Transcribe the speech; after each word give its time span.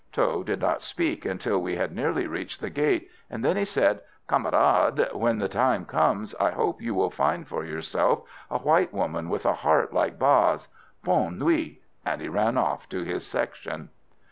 Tho 0.13 0.41
did 0.41 0.61
not 0.61 0.81
speak 0.81 1.25
until 1.25 1.61
we 1.61 1.75
had 1.75 1.93
nearly 1.95 2.25
reached 2.25 2.59
the 2.59 2.71
gate, 2.71 3.07
then 3.29 3.55
he 3.55 3.65
said: 3.65 4.01
"Camarade, 4.27 5.13
when 5.13 5.37
the 5.37 5.47
time 5.47 5.85
comes, 5.85 6.33
I 6.39 6.49
hope 6.49 6.81
you 6.81 6.95
will 6.95 7.11
find 7.11 7.47
for 7.47 7.63
yourself 7.63 8.23
a 8.49 8.57
white 8.57 8.91
woman 8.91 9.29
with 9.29 9.45
a 9.45 9.53
heart 9.53 9.93
like 9.93 10.17
Ba's. 10.17 10.69
Bonne 11.03 11.37
nuit!" 11.37 11.83
And 12.03 12.19
he 12.19 12.29
ran 12.29 12.57
off 12.57 12.89
to 12.89 13.03
his 13.03 13.27
section. 13.27 13.89